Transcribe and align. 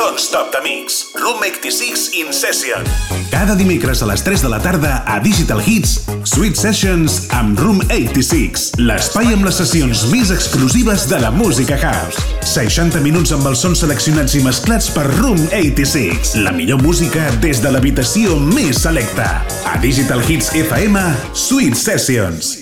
Don't 0.00 0.18
Stop 0.18 0.50
the 0.50 0.62
Mix. 0.62 1.12
Room 1.14 1.42
86 1.44 2.14
in 2.14 2.32
Session. 2.32 2.84
Cada 3.30 3.54
dimecres 3.54 4.00
a 4.00 4.06
les 4.08 4.22
3 4.24 4.40
de 4.40 4.48
la 4.48 4.58
tarda 4.58 5.02
a 5.04 5.18
Digital 5.20 5.60
Hits, 5.60 6.06
Sweet 6.24 6.56
Sessions 6.56 7.26
amb 7.36 7.60
Room 7.60 7.82
86. 7.92 8.70
L'espai 8.80 9.28
amb 9.34 9.44
les 9.44 9.60
sessions 9.60 10.06
més 10.08 10.32
exclusives 10.32 11.04
de 11.10 11.20
la 11.20 11.28
música 11.30 11.76
house. 11.76 12.24
60 12.48 13.04
minuts 13.04 13.34
amb 13.36 13.50
els 13.52 13.60
sons 13.60 13.84
seleccionats 13.84 14.38
i 14.40 14.42
mesclats 14.46 14.88
per 14.96 15.04
Room 15.18 15.36
86. 15.52 16.32
La 16.48 16.56
millor 16.56 16.80
música 16.80 17.28
des 17.44 17.60
de 17.60 17.76
l'habitació 17.76 18.40
més 18.40 18.80
selecta. 18.80 19.28
A 19.68 19.76
Digital 19.84 20.24
Hits 20.24 20.54
FM, 20.64 21.04
Sweet 21.36 21.76
Sessions. 21.76 22.59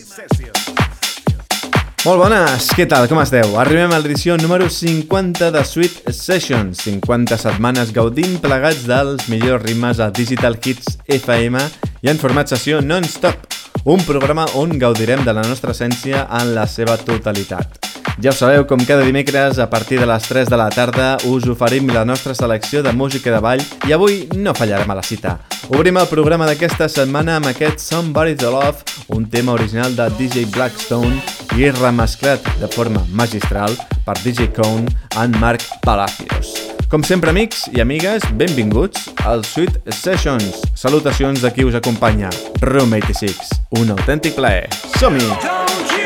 Molt 2.06 2.20
bones, 2.22 2.68
què 2.78 2.84
tal, 2.86 3.08
com 3.10 3.18
esteu? 3.18 3.56
Arribem 3.58 3.90
a 3.90 3.96
l'edició 3.98 4.36
número 4.38 4.68
50 4.70 5.48
de 5.50 5.62
Sweet 5.66 6.12
Sessions, 6.14 6.84
50 6.86 7.34
setmanes 7.42 7.90
gaudint 7.96 8.36
plegats 8.44 8.84
dels 8.86 9.26
millors 9.26 9.64
ritmes 9.66 9.98
a 9.98 10.06
Digital 10.14 10.54
Hits 10.62 10.94
FM 11.18 11.64
i 12.06 12.12
en 12.14 12.22
format 12.22 12.54
sessió 12.54 12.78
non-stop, 12.78 13.50
un 13.90 14.06
programa 14.06 14.46
on 14.62 14.78
gaudirem 14.78 15.26
de 15.26 15.34
la 15.34 15.42
nostra 15.42 15.74
essència 15.74 16.22
en 16.38 16.54
la 16.54 16.70
seva 16.70 16.94
totalitat. 17.02 17.87
Ja 18.20 18.30
ho 18.30 18.34
sabeu, 18.34 18.64
com 18.66 18.80
cada 18.82 19.04
dimecres, 19.06 19.60
a 19.60 19.70
partir 19.70 20.00
de 20.00 20.06
les 20.06 20.24
3 20.26 20.48
de 20.50 20.56
la 20.58 20.68
tarda, 20.74 21.18
us 21.30 21.44
oferim 21.46 21.86
la 21.94 22.04
nostra 22.04 22.34
selecció 22.34 22.82
de 22.82 22.90
música 22.92 23.30
de 23.30 23.38
ball 23.38 23.62
i 23.86 23.94
avui 23.94 24.24
no 24.34 24.54
fallarem 24.58 24.90
a 24.90 24.96
la 24.98 25.04
cita. 25.06 25.36
Obrim 25.70 26.00
el 26.02 26.08
programa 26.10 26.48
d'aquesta 26.48 26.88
setmana 26.90 27.36
amb 27.38 27.46
aquest 27.46 27.78
Somebody 27.78 28.34
to 28.34 28.50
Love, 28.50 28.82
un 29.14 29.28
tema 29.30 29.54
original 29.54 29.94
de 29.94 30.08
DJ 30.18 30.48
Blackstone 30.50 31.14
i 31.54 31.70
remesclat 31.70 32.42
de 32.58 32.66
forma 32.66 33.04
magistral 33.14 33.78
per 34.02 34.18
DJ 34.24 34.50
Cone 34.56 34.90
en 35.14 35.38
Marc 35.38 35.62
Palacios. 35.86 36.56
Com 36.90 37.04
sempre, 37.06 37.30
amics 37.30 37.68
i 37.70 37.84
amigues, 37.84 38.26
benvinguts 38.34 39.12
al 39.30 39.44
Sweet 39.46 39.92
Sessions. 39.94 40.64
Salutacions 40.74 41.44
de 41.44 41.54
qui 41.54 41.68
us 41.68 41.78
acompanya, 41.78 42.34
Room 42.66 42.98
86. 42.98 43.54
Un 43.78 43.94
autèntic 43.94 44.34
plaer. 44.34 44.66
Som-hi! 44.98 45.22
Digital 45.22 45.97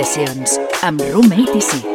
Sessions 0.00 0.56
amb 0.80 1.02
Room 1.12 1.28
86. 1.28 1.89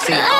See. 0.00 0.33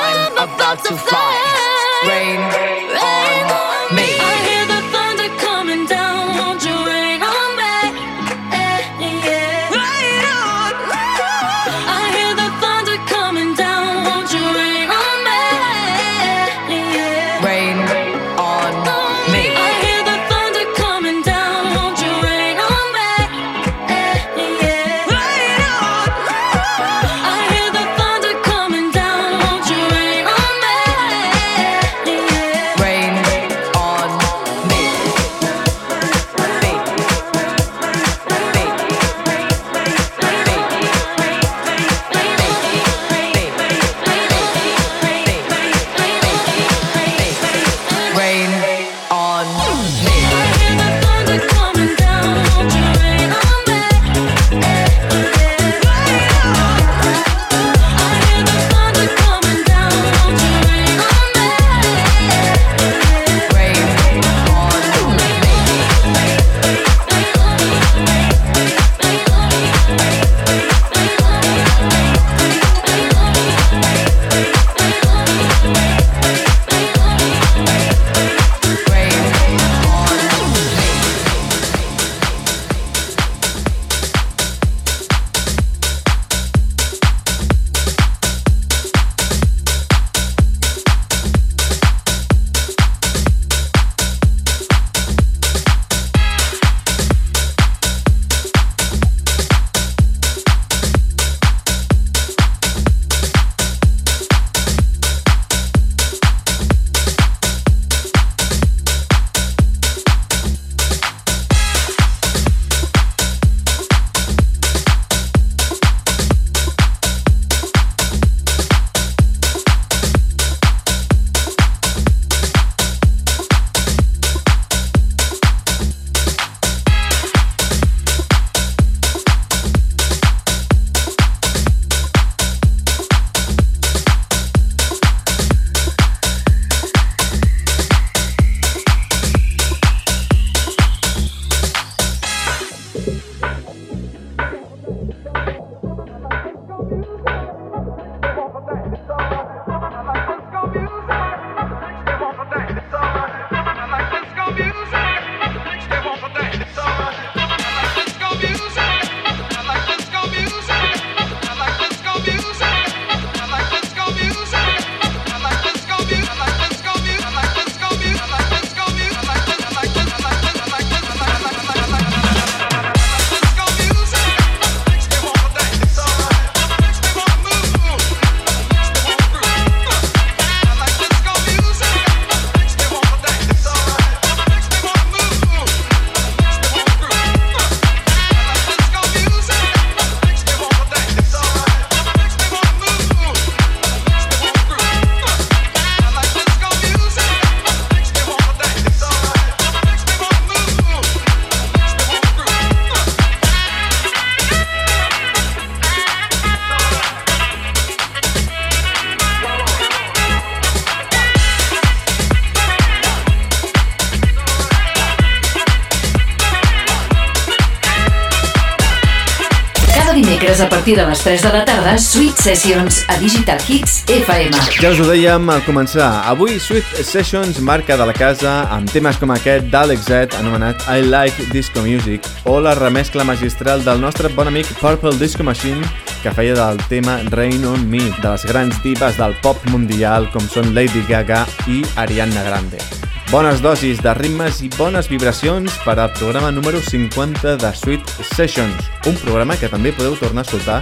Partir 220.85 221.03
de 221.03 221.09
les 221.09 221.19
3 221.19 221.41
de 221.41 221.49
la 221.49 221.65
tarda, 221.65 221.97
Sweet 221.97 222.37
Sessions 222.37 223.05
a 223.07 223.17
Digital 223.17 223.57
Hits 223.67 224.03
FM. 224.05 224.53
Ja 224.77 224.91
us 224.93 224.99
ho 225.01 225.07
dèiem 225.09 225.47
al 225.49 225.63
començar, 225.65 226.09
avui 226.29 226.59
Sweet 226.61 226.99
Sessions 227.01 227.57
marca 227.57 227.97
de 227.97 228.05
la 228.05 228.13
casa 228.13 228.51
amb 228.69 228.91
temes 228.93 229.17
com 229.17 229.33
aquest 229.33 229.65
d'Alex 229.73 230.05
Z 230.05 230.37
anomenat 230.37 230.85
I 230.85 231.07
Like 231.07 231.47
Disco 231.49 231.81
Music 231.81 232.29
o 232.45 232.59
la 232.61 232.75
remescla 232.77 233.25
magistral 233.25 233.81
del 233.81 234.03
nostre 234.03 234.29
bon 234.37 234.51
amic 234.51 234.69
Purple 234.77 235.17
Disco 235.17 235.41
Machine 235.41 235.81
que 236.21 236.35
feia 236.37 236.53
del 236.53 236.77
tema 236.85 237.17
Rain 237.33 237.65
on 237.65 237.89
Me 237.89 238.03
de 238.21 238.27
les 238.27 238.45
grans 238.45 238.77
divas 238.85 239.17
del 239.17 239.33
pop 239.41 239.57
mundial 239.73 240.29
com 240.37 240.45
són 240.45 240.75
Lady 240.77 241.01
Gaga 241.09 241.47
i 241.65 241.81
Ariana 241.97 242.45
Grande. 242.45 243.04
Bones 243.31 243.59
dosis 243.61 243.97
de 244.03 244.13
ritmes 244.13 244.59
i 244.61 244.67
bones 244.77 245.07
vibracions 245.09 245.73
per 245.81 245.95
al 245.97 246.11
programa 246.13 246.51
número 246.53 246.77
50 246.79 247.55
de 247.57 247.71
Sweet 247.73 248.11
Sessions, 248.35 248.85
un 249.09 249.17
programa 249.23 249.57
que 249.57 249.69
també 249.71 249.91
podeu 249.97 250.13
tornar 250.19 250.43
a 250.43 250.45
escoltar 250.45 250.77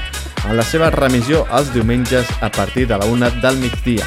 en 0.49 0.57
la 0.59 0.65
seva 0.67 0.91
remissió 0.91 1.45
els 1.55 1.71
diumenges 1.73 2.27
a 2.43 2.51
partir 2.51 2.85
de 2.89 2.99
la 2.99 3.07
una 3.07 3.31
del 3.39 3.61
migdia. 3.63 4.03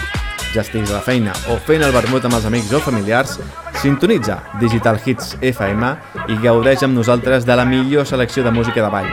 Ja 0.53 0.61
estiguis 0.61 0.93
a 0.93 0.99
la 0.99 1.05
feina 1.05 1.33
o 1.49 1.57
fent 1.65 1.83
el 1.83 1.97
vermut 1.97 2.29
amb 2.29 2.37
els 2.37 2.45
amics 2.49 2.77
o 2.77 2.83
familiars, 2.85 3.39
sintonitza 3.81 4.39
Digital 4.61 5.01
Hits 5.01 5.35
FM 5.41 5.91
i 6.29 6.39
gaudeix 6.45 6.85
amb 6.85 6.97
nosaltres 6.97 7.49
de 7.49 7.57
la 7.57 7.65
millor 7.65 8.07
selecció 8.07 8.45
de 8.45 8.53
música 8.53 8.85
de 8.85 8.93
ball. 8.93 9.11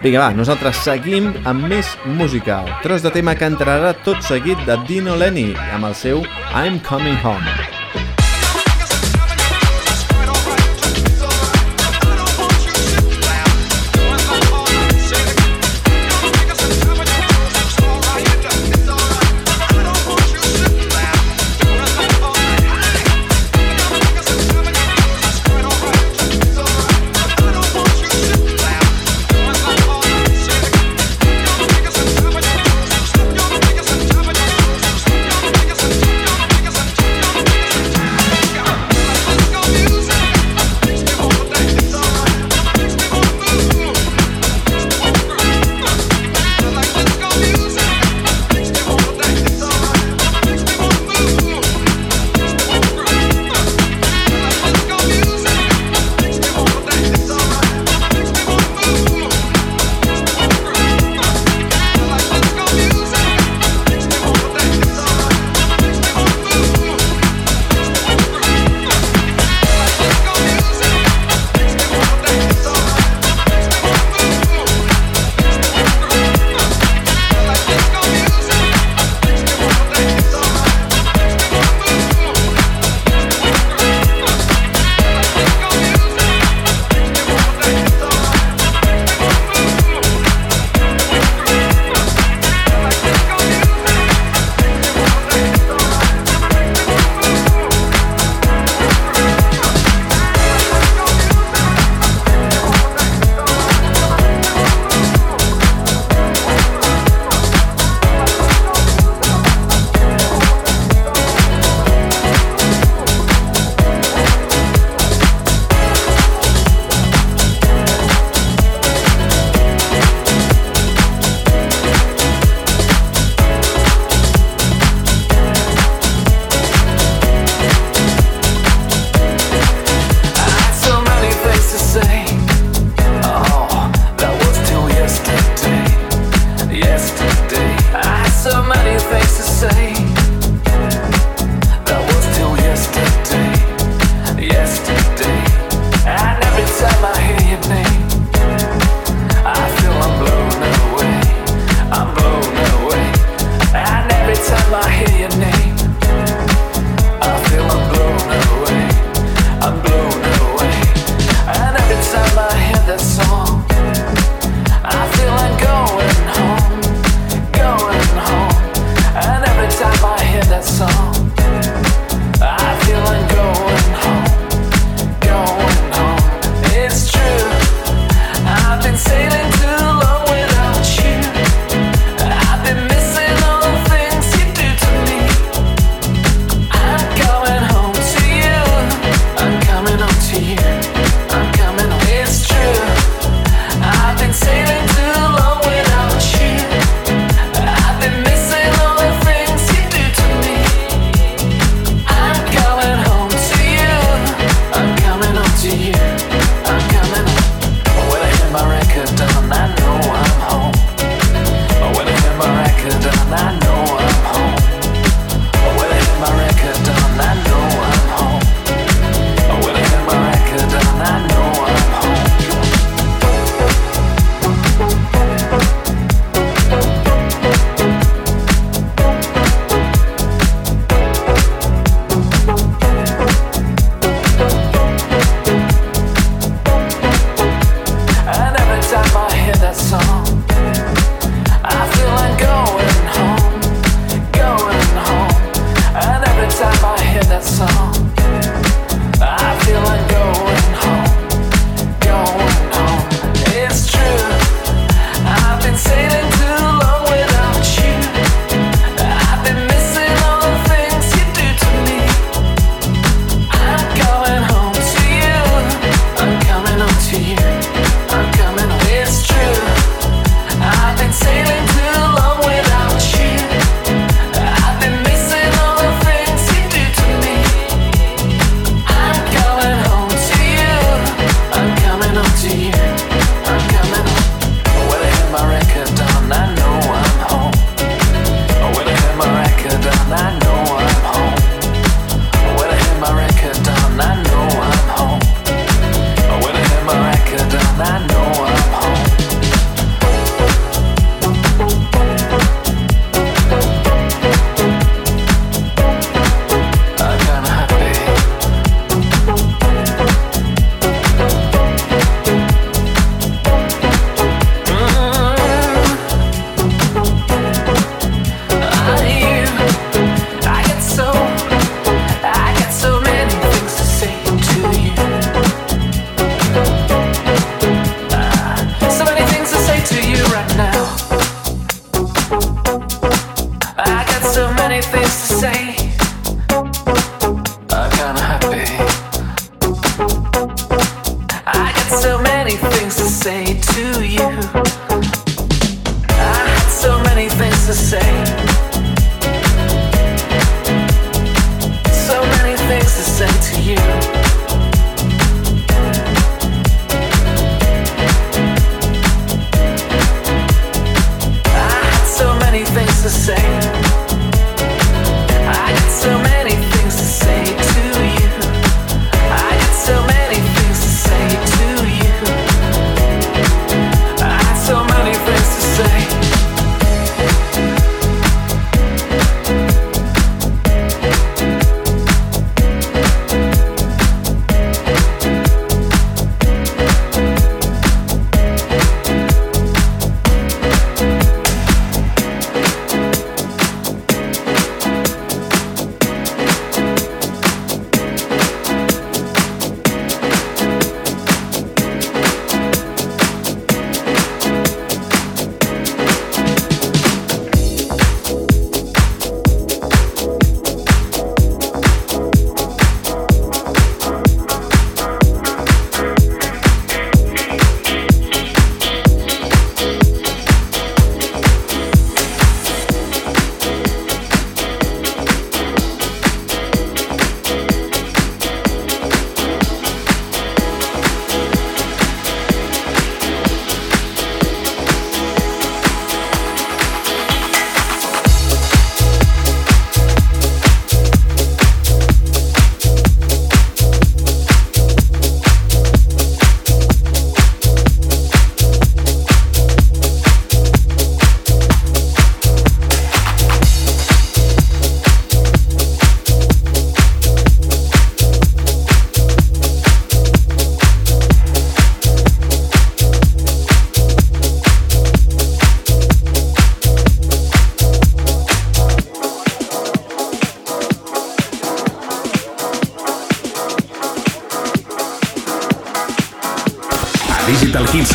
Vinga, 0.00 0.24
va, 0.24 0.32
nosaltres 0.32 0.80
seguim 0.88 1.34
amb 1.44 1.68
més 1.68 1.94
música, 2.16 2.62
tros 2.82 3.04
de 3.04 3.12
tema 3.12 3.36
que 3.36 3.48
entrarà 3.48 3.92
tot 4.08 4.24
seguit 4.24 4.60
de 4.64 4.80
Dino 4.88 5.20
Lenny 5.20 5.52
amb 5.68 5.92
el 5.92 5.96
seu 6.00 6.24
I'm 6.56 6.80
Coming 6.80 7.20
Home. 7.22 7.73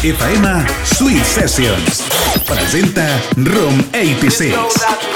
FM 0.03 0.65
Sweet 0.85 1.25
Sessions. 1.25 2.07
Presenta 2.45 3.19
Room 3.35 3.83
86. 3.91 5.08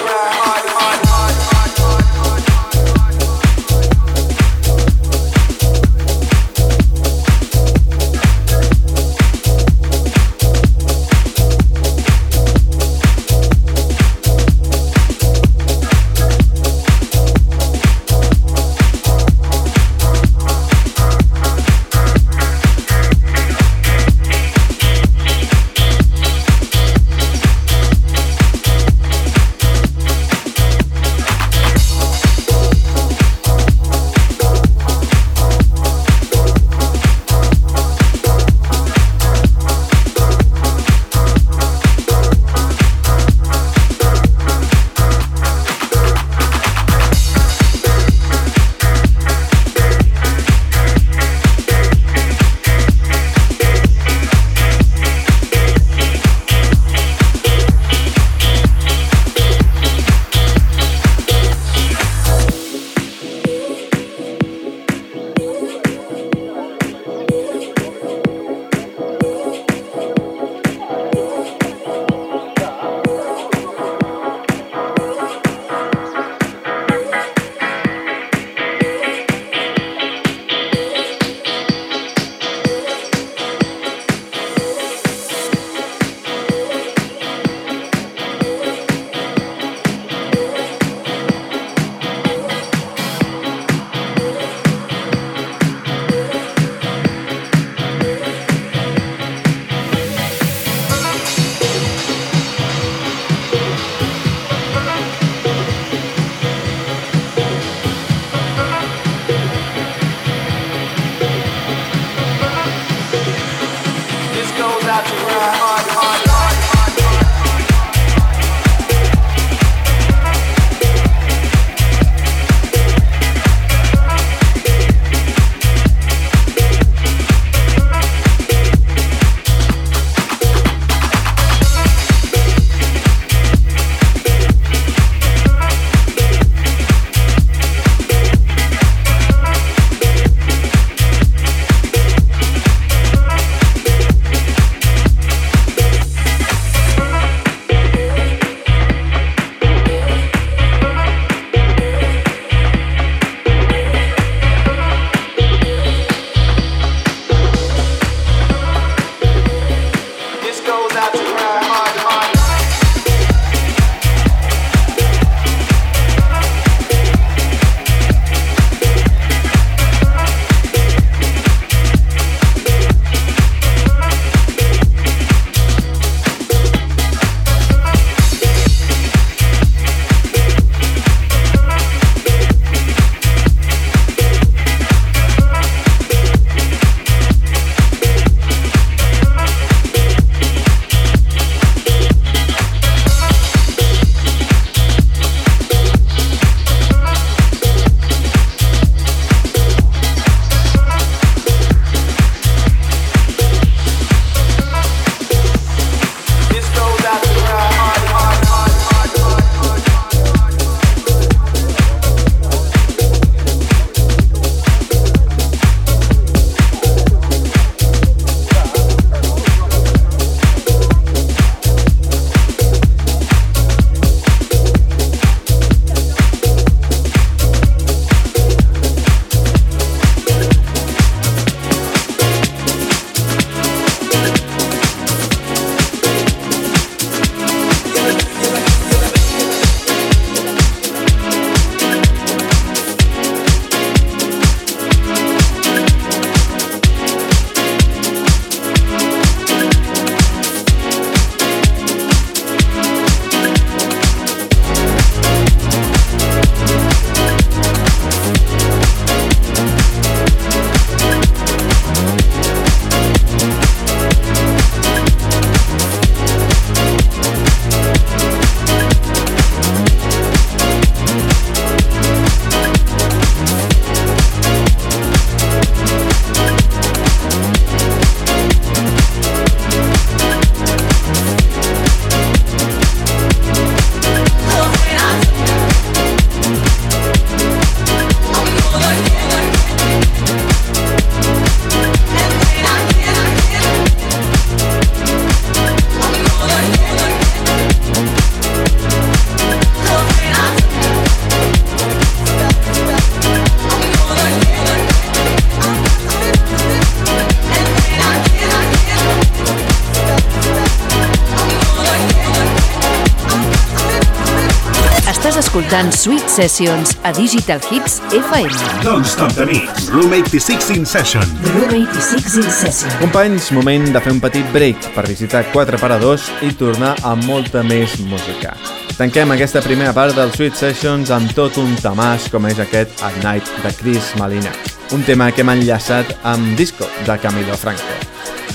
Escoltant 315.73 315.91
Sweet 315.91 316.29
Sessions 316.29 316.97
a 317.01 317.11
Digital 317.11 317.59
Hits 317.71 317.99
FM. 318.11 318.83
Don't 318.83 319.05
Stop 319.05 319.33
the 319.33 319.45
Mix. 319.45 319.89
Room 319.89 320.13
86 320.13 320.69
in 320.69 320.85
Session. 320.85 321.23
Room 321.55 321.69
86 321.69 322.35
in 322.37 322.51
Session. 322.51 322.91
Companys, 322.99 323.49
moment 323.51 323.87
de 323.89 323.99
fer 323.99 324.13
un 324.13 324.19
petit 324.21 324.45
break 324.53 324.91
per 324.93 325.07
visitar 325.07 325.41
4 325.49 325.79
paradors 325.81 326.29
i 326.45 326.51
tornar 326.53 326.93
amb 327.01 327.25
molta 327.25 327.63
més 327.65 327.97
música. 328.05 328.53
Tanquem 328.99 329.33
aquesta 329.33 329.63
primera 329.65 329.95
part 329.97 330.13
del 330.13 330.29
Sweet 330.35 330.61
Sessions 330.61 331.09
amb 331.09 331.33
tot 331.33 331.57
un 331.57 331.73
tamàs 331.81 332.29
com 332.29 332.45
és 332.45 332.61
aquest 332.61 333.01
At 333.01 333.17
Night 333.23 333.49
de 333.65 333.73
Chris 333.79 334.13
Malina, 334.21 334.53
un 334.93 335.01
tema 335.01 335.31
que 335.33 335.41
hem 335.41 335.55
enllaçat 335.55 336.19
amb 336.21 336.53
Disco 336.59 336.85
de 337.07 337.17
Camilo 337.17 337.57
Franco. 337.57 337.97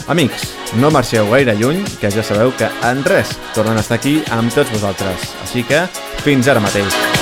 Amics, 0.08 0.54
no 0.80 0.88
marxeu 0.94 1.26
gaire 1.28 1.52
lluny, 1.58 1.82
que 2.00 2.08
ja 2.14 2.22
sabeu 2.24 2.54
que 2.56 2.70
en 2.86 3.02
res 3.04 3.34
tornen 3.52 3.76
a 3.76 3.82
estar 3.82 3.98
aquí 3.98 4.22
amb 4.32 4.54
tots 4.54 4.70
vosaltres. 4.72 5.26
Així 5.44 5.66
que, 5.68 5.82
fins 6.28 6.48
ara 6.52 6.60
mateix. 6.60 7.17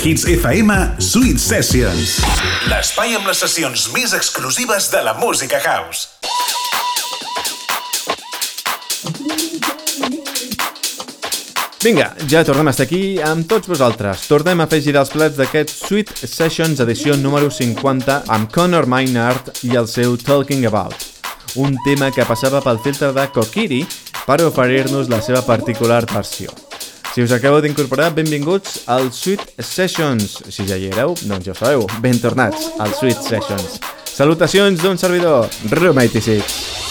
Hits 0.00 0.22
FM, 0.24 0.72
Sweet 0.96 1.36
Sessions. 1.36 2.14
L'espai 2.70 3.12
amb 3.18 3.26
les 3.28 3.36
sessions 3.42 3.82
més 3.92 4.14
exclusives 4.16 4.86
de 4.88 5.02
la 5.04 5.12
música 5.18 5.58
house. 5.60 6.08
Vinga, 11.84 12.06
ja 12.32 12.40
tornem 12.48 12.70
a 12.70 12.72
estar 12.72 12.86
aquí 12.88 13.20
amb 13.20 13.44
tots 13.50 13.68
vosaltres. 13.68 14.24
Tornem 14.30 14.64
a 14.64 14.68
fer 14.72 14.80
girar 14.88 15.04
els 15.04 15.12
plats 15.12 15.36
d'aquest 15.36 15.76
Sweet 15.82 16.14
Sessions 16.24 16.80
edició 16.80 17.18
número 17.20 17.52
50 17.52 18.22
amb 18.32 18.48
Conor 18.56 18.88
Maynard 18.88 19.52
i 19.68 19.76
el 19.76 19.90
seu 19.90 20.16
Talking 20.16 20.64
About. 20.70 20.96
Un 21.60 21.76
tema 21.84 22.08
que 22.08 22.24
passava 22.24 22.64
pel 22.64 22.80
filtre 22.80 23.12
de 23.12 23.28
Kokiri 23.36 23.84
per 24.24 24.40
oferir-nos 24.48 25.12
la 25.12 25.20
seva 25.20 25.44
particular 25.44 26.06
versió. 26.08 26.69
Si 27.10 27.22
us 27.22 27.32
acabeu 27.34 27.58
d'incorporar, 27.64 28.12
benvinguts 28.14 28.84
al 28.86 29.08
Sweet 29.10 29.56
Sessions. 29.58 30.36
Si 30.46 30.66
ja 30.68 30.78
hi 30.78 30.86
éreu, 30.92 31.16
doncs 31.26 31.48
ja 31.48 31.56
ho 31.56 31.58
sabeu, 31.58 31.88
ben 32.04 32.22
tornats 32.22 32.70
al 32.78 32.94
Sweet 32.94 33.26
Sessions. 33.26 33.80
Salutacions 34.06 34.78
d'un 34.84 34.98
servidor, 35.00 35.50
Room 35.74 35.98
86. 35.98 36.89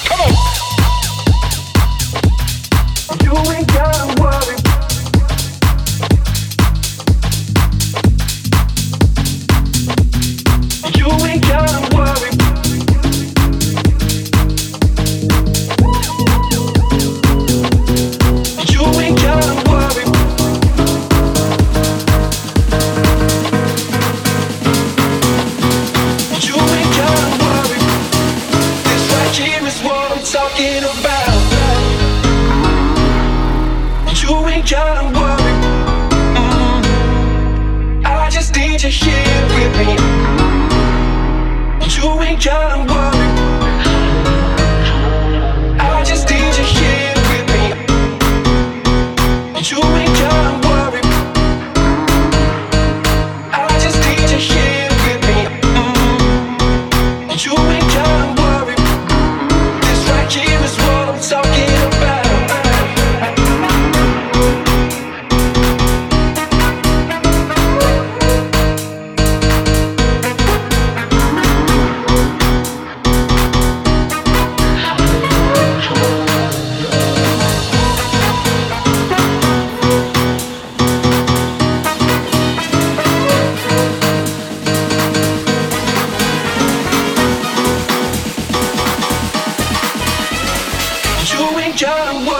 You 91.81 91.87
ain't 91.87 92.38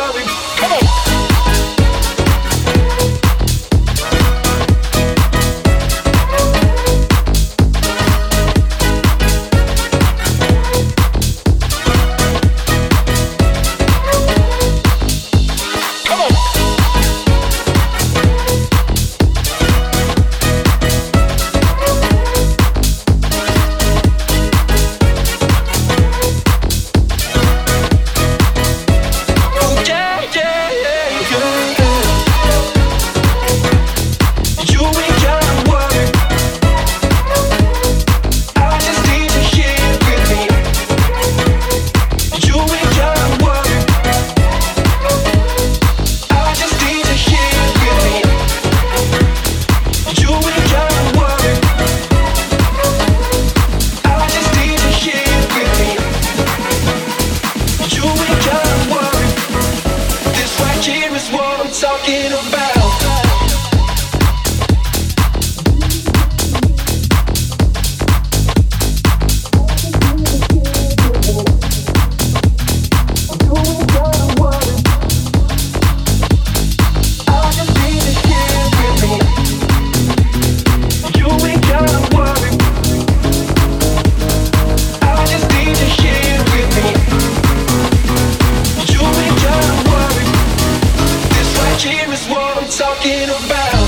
here 91.82 92.12
is 92.12 92.28
what 92.28 92.58
I'm 92.58 92.68
talking 92.70 93.30
about. 93.40 93.80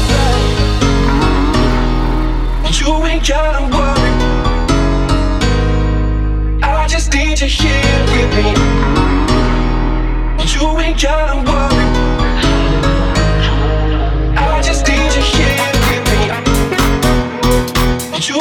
You 2.80 3.06
ain't 3.06 3.27
gotta 3.27 3.63
worry. 3.75 4.12
I 6.63 6.88
just 6.88 7.13
need 7.13 7.41
you 7.41 7.47
here 7.47 8.06
with 8.12 8.32
me. 8.38 8.54
You 10.54 10.80
ain't 10.80 11.01
gotta 11.01 11.41
worry. 11.49 11.86
I 14.38 14.62
just 14.63 14.88
need 14.88 15.13
you 15.13 15.23
here 15.36 15.71
with 15.88 16.04
me. 16.12 16.21
You 18.27 18.39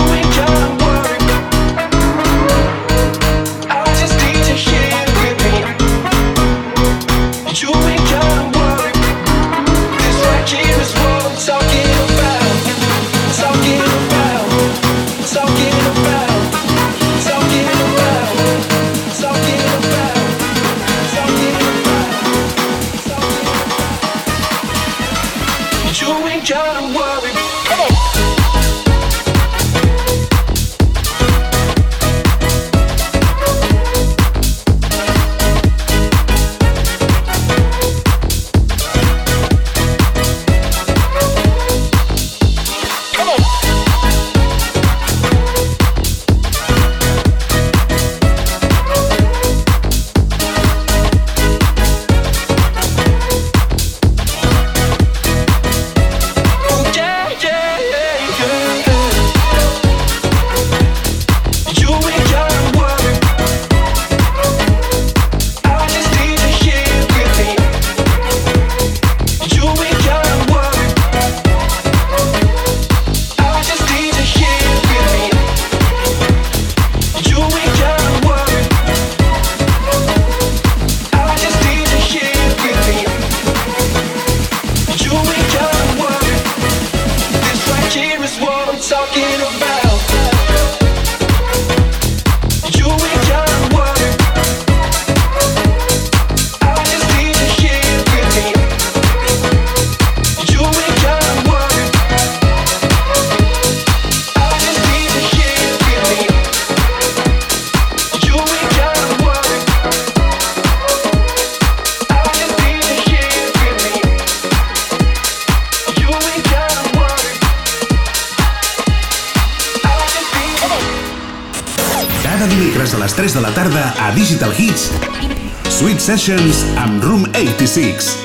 Sessions 126.11 126.65
amb 126.75 127.05
Room 127.05 127.23
86. 127.39 128.20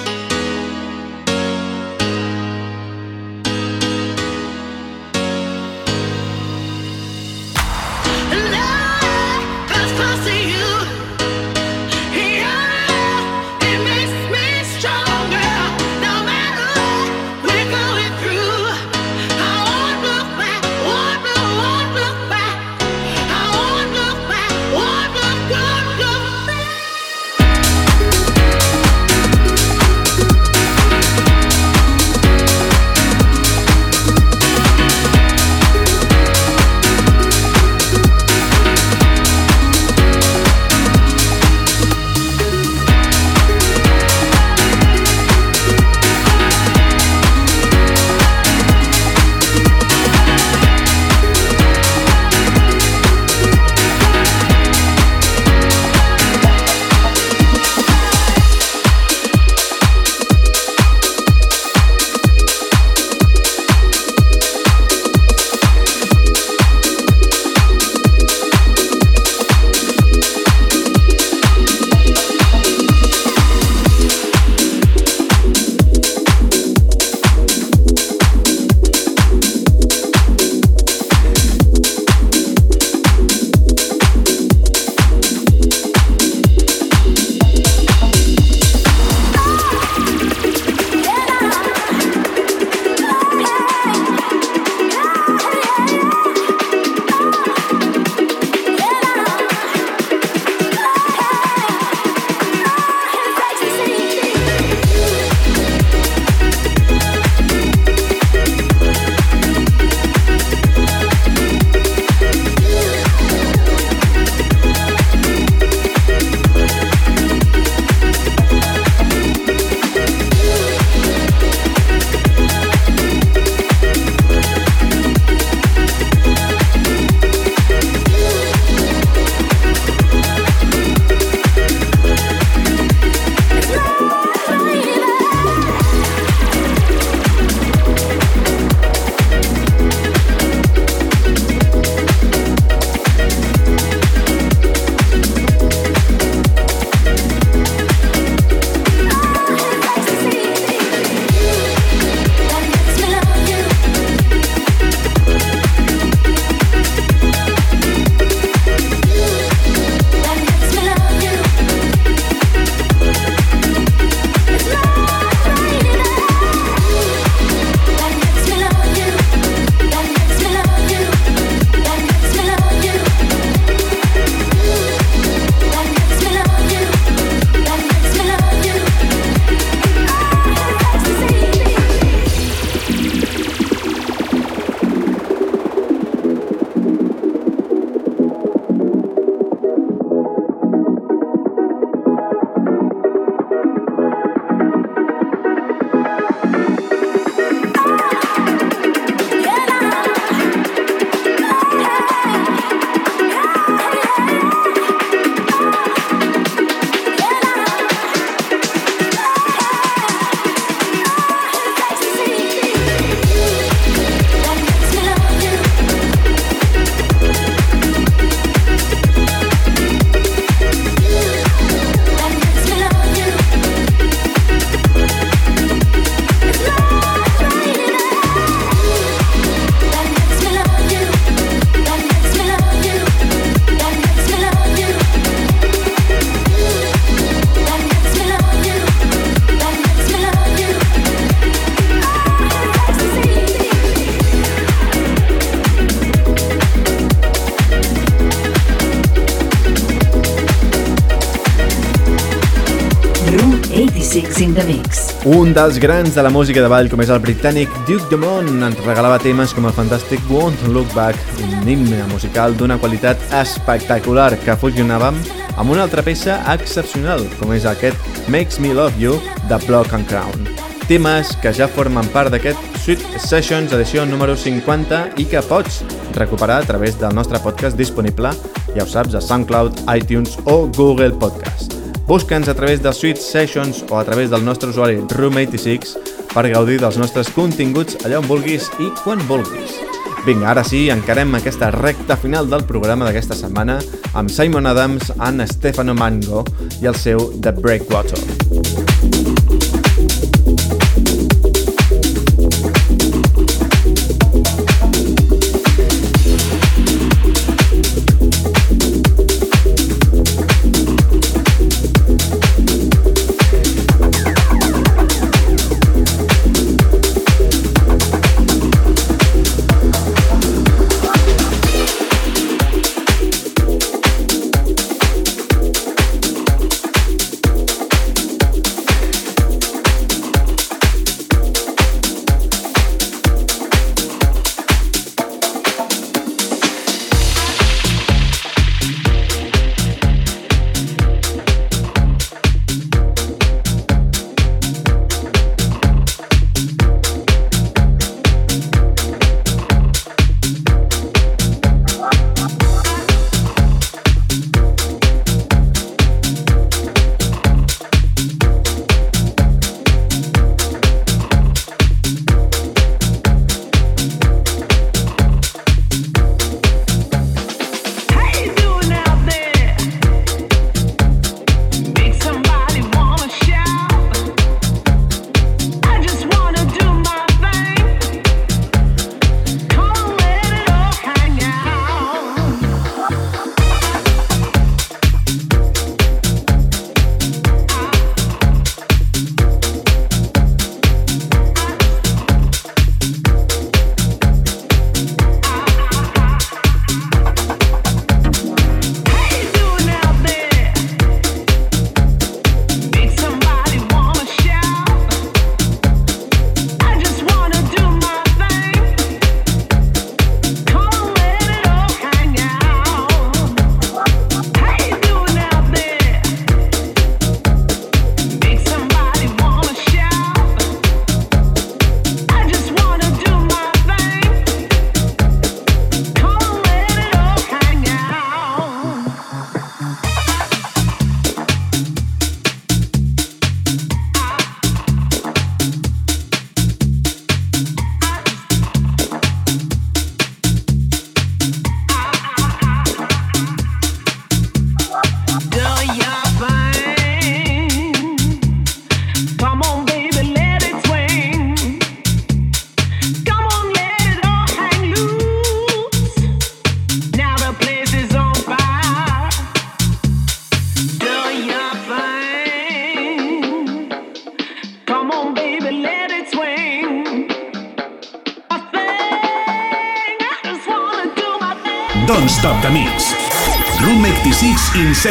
86 254.16 254.40
in 254.40 254.54
the 254.56 254.64
mix. 254.64 255.10
Un 255.26 255.52
dels 255.52 255.78
grans 255.78 256.16
de 256.16 256.24
la 256.24 256.30
música 256.30 256.62
de 256.64 256.70
ball, 256.72 256.88
com 256.88 257.02
és 257.04 257.10
el 257.12 257.20
britànic 257.20 257.72
Duke 257.88 258.08
Dumont, 258.08 258.48
ens 258.64 258.80
regalava 258.86 259.18
temes 259.20 259.52
com 259.52 259.68
el 259.68 259.76
fantàstic 259.76 260.24
Won't 260.32 260.70
Look 260.72 260.94
Back, 260.96 261.20
un 261.44 261.68
himne 261.68 262.00
musical 262.14 262.56
d'una 262.56 262.78
qualitat 262.80 263.20
espectacular 263.42 264.30
que 264.46 264.56
fusionàvem 264.62 265.20
amb 265.58 265.76
una 265.76 265.84
altra 265.84 266.06
peça 266.06 266.40
excepcional, 266.54 267.28
com 267.42 267.52
és 267.58 267.68
aquest 267.68 268.32
Makes 268.32 268.62
Me 268.64 268.72
Love 268.78 269.04
You 269.04 269.20
de 269.50 269.60
Block 269.68 269.92
and 269.98 270.08
Crown. 270.08 270.48
Temes 270.88 271.36
que 271.44 271.52
ja 271.52 271.68
formen 271.68 272.08
part 272.16 272.32
d'aquest 272.32 272.80
Sweet 272.86 273.20
Sessions 273.20 273.76
edició 273.76 274.08
número 274.08 274.38
50 274.40 275.18
i 275.20 275.28
que 275.28 275.44
pots 275.50 275.84
recuperar 276.16 276.62
a 276.62 276.70
través 276.70 276.96
del 277.02 277.18
nostre 277.18 277.44
podcast 277.44 277.76
disponible, 277.76 278.32
ja 278.78 278.86
ho 278.86 278.88
saps, 278.88 279.18
a 279.18 279.24
SoundCloud, 279.24 279.90
iTunes 279.98 280.40
o 280.46 280.62
Google 280.72 281.18
Podcast. 281.20 281.75
Busca'ns 282.08 282.48
a 282.48 282.54
través 282.54 282.84
de 282.84 282.94
Sweet 282.94 283.18
Sessions 283.18 283.84
o 283.90 283.98
a 283.98 284.04
través 284.06 284.30
del 284.30 284.46
nostre 284.46 284.70
usuari 284.70 285.00
Room86 285.10 285.96
per 286.36 286.46
gaudir 286.54 286.78
dels 286.78 287.00
nostres 287.02 287.32
continguts 287.34 287.98
allà 288.06 288.20
on 288.22 288.30
vulguis 288.30 288.70
i 288.78 288.92
quan 289.02 289.24
vulguis. 289.26 289.80
Vinga, 290.26 290.52
ara 290.54 290.64
sí, 290.66 290.86
encarem 290.94 291.34
aquesta 291.38 291.72
recta 291.74 292.18
final 292.18 292.50
del 292.50 292.66
programa 292.70 293.10
d'aquesta 293.10 293.38
setmana 293.38 293.80
amb 294.14 294.30
Simon 294.30 294.70
Adams 294.70 295.12
and 295.18 295.46
Stefano 295.50 295.98
Mango 295.98 296.46
i 296.82 296.86
el 296.86 296.98
seu 296.98 297.32
The 297.42 297.54
Breakwater. 297.58 298.22
Don't 298.54 299.55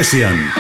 session. 0.02 0.53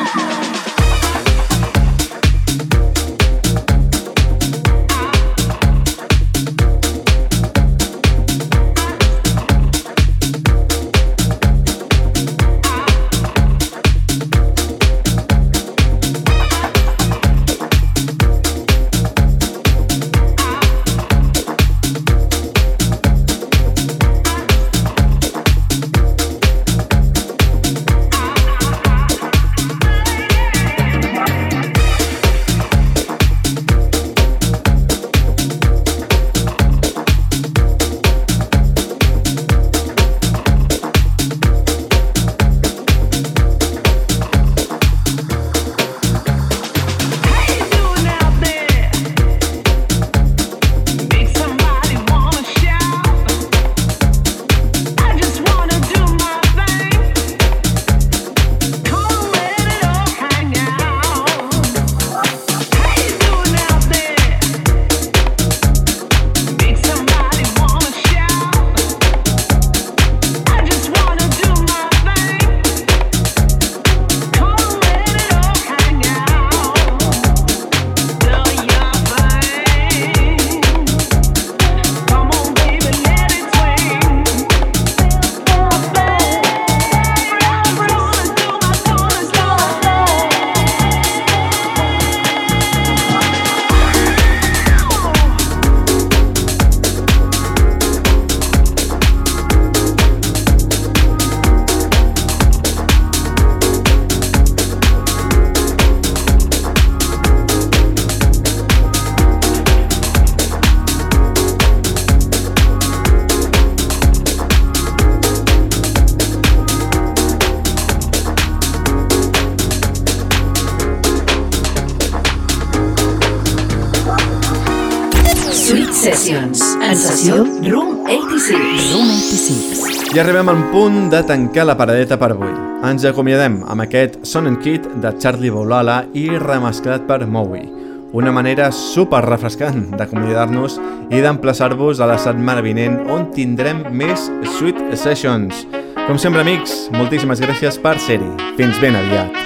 Punt 130.74 131.08
de 131.08 131.22
tancar 131.22 131.68
la 131.68 131.76
paradeta 131.78 132.16
per 132.18 132.32
avui. 132.32 132.50
Ens 132.82 133.04
acomiadem 133.06 133.60
amb 133.70 133.84
aquest 133.84 134.16
Son 134.26 134.48
and 134.50 134.58
Kid 134.58 134.88
de 135.04 135.12
Charlie 135.22 135.52
Boulala 135.54 136.00
i 136.18 136.24
remesclat 136.34 137.04
per 137.06 137.20
Mowi. 137.30 137.62
Una 138.10 138.32
manera 138.34 138.72
super 138.74 139.22
refrescant 139.22 139.92
d'acomiadar-nos 139.94 140.80
i 141.14 141.22
d'emplaçar-vos 141.22 142.02
a 142.02 142.10
la 142.10 142.18
setmana 142.18 142.66
vinent 142.66 143.04
on 143.06 143.30
tindrem 143.38 143.86
més 143.94 144.26
Sweet 144.58 144.82
Sessions. 144.98 145.62
Com 146.08 146.18
sempre, 146.18 146.42
amics, 146.42 146.88
moltíssimes 146.98 147.38
gràcies 147.46 147.78
per 147.78 148.00
ser-hi. 148.02 148.34
Fins 148.58 148.82
ben 148.82 148.98
aviat. 148.98 149.43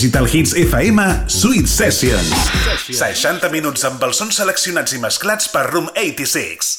Digital 0.00 0.24
Hits 0.24 0.54
FM, 0.54 0.98
Sweet 1.28 1.68
Sessions. 1.68 2.32
60 2.88 3.52
minuts 3.52 3.84
amb 3.84 4.00
els 4.08 4.22
sons 4.22 4.40
seleccionats 4.40 4.96
i 4.96 5.02
mesclats 5.02 5.52
per 5.52 5.66
Room 5.74 5.92
86. 5.92 6.69